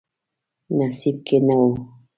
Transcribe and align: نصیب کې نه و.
نصیب 0.77 1.15
کې 1.27 1.37
نه 1.45 1.55
و. 1.61 1.63